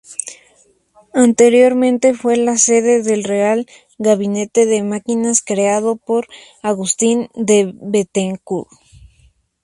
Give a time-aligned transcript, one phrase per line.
[1.13, 3.67] Anteriormente fue la sede del Real
[3.99, 6.25] Gabinete de Máquinas creado por
[6.63, 8.67] Agustín de Bethencourt.